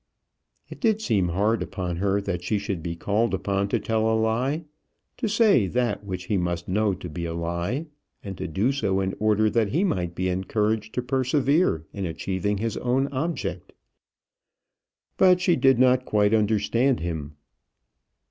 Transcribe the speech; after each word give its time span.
It 0.67 0.79
did 0.81 0.99
seem 0.99 1.27
hard 1.27 1.61
upon 1.61 1.97
her 1.97 2.19
that 2.21 2.41
she 2.43 2.57
should 2.57 2.81
be 2.81 2.95
called 2.95 3.35
upon 3.35 3.67
to 3.67 3.79
tell 3.79 4.09
a 4.11 4.17
lie, 4.19 4.65
to 5.17 5.29
say 5.29 5.67
that 5.67 6.03
which 6.03 6.23
he 6.23 6.37
must 6.37 6.67
know 6.67 6.95
to 6.95 7.07
be 7.07 7.25
a 7.25 7.35
lie, 7.35 7.85
and 8.23 8.35
to 8.39 8.47
do 8.47 8.71
so 8.71 8.99
in 8.99 9.13
order 9.19 9.47
that 9.51 9.69
he 9.69 9.83
might 9.83 10.15
be 10.15 10.27
encouraged 10.27 10.95
to 10.95 11.03
persevere 11.03 11.85
in 11.93 12.07
achieving 12.07 12.57
his 12.57 12.77
own 12.77 13.09
object. 13.09 13.73
But 15.17 15.39
she 15.39 15.55
did 15.55 15.77
not 15.77 16.05
quite 16.05 16.33
understand 16.33 17.01
him. 17.01 17.35